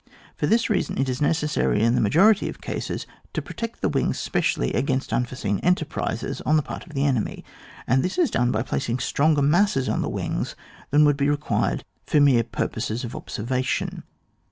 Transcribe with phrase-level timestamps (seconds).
[0.35, 3.89] For this reason it is necessary in the majo rity of cases to protect the
[3.89, 7.45] wings spe cify against unforeseen enterprises on the part of the enemy,
[7.85, 10.55] and this is done by placing stronger masses on the wings
[10.89, 14.01] than would be required for mere pur* poses of observation.